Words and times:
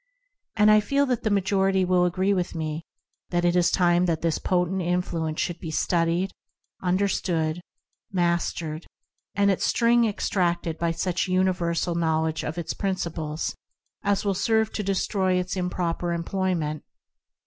And 0.55 0.71
I 0.71 0.79
feel 0.79 1.05
that 1.05 1.21
the 1.21 1.29
majority 1.29 1.85
will 1.85 2.05
agree 2.05 2.33
with 2.33 2.55
me 2.55 2.87
that 3.29 3.45
it 3.45 3.55
is 3.55 3.69
time 3.69 4.07
that 4.07 4.23
this 4.23 4.39
potent 4.39 4.81
influence 4.81 5.39
should 5.39 5.59
be 5.59 5.69
studied, 5.69 6.31
under 6.81 7.07
stood, 7.07 7.61
mastered 8.11 8.87
and 9.35 9.51
its 9.51 9.65
"sting" 9.67 10.05
extracted 10.05 10.79
by 10.79 10.89
such 10.89 11.27
an 11.27 11.35
universal 11.35 11.93
knowledge 11.93 12.43
of 12.43 12.57
its 12.57 12.73
principles 12.73 13.53
as 14.01 14.25
will 14.25 14.33
serve 14.33 14.73
to 14.73 14.81
destroy 14.81 15.33
its 15.33 15.55
improper 15.55 16.13
employment. 16.13 16.81